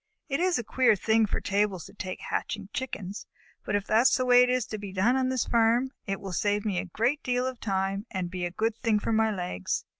"It 0.29 0.39
is 0.39 0.57
a 0.57 0.63
queer 0.63 0.95
thing 0.95 1.27
for 1.27 1.39
tables 1.39 1.85
to 1.85 1.93
take 1.93 2.17
to 2.17 2.25
hatching 2.31 2.69
Chickens, 2.73 3.27
but 3.63 3.75
if 3.75 3.85
that 3.85 4.01
is 4.07 4.17
the 4.17 4.25
way 4.25 4.41
it 4.41 4.49
is 4.49 4.65
to 4.65 4.79
be 4.79 4.91
done 4.91 5.15
on 5.15 5.29
this 5.29 5.45
farm, 5.45 5.91
it 6.07 6.19
will 6.19 6.33
save 6.33 6.65
me 6.65 6.79
a 6.79 6.85
great 6.85 7.21
deal 7.21 7.45
of 7.45 7.59
time 7.59 8.07
and 8.09 8.31
be 8.31 8.43
a 8.43 8.49
good 8.49 8.75
thing 8.77 8.97
for 8.97 9.13
my 9.13 9.29
legs. 9.29 9.85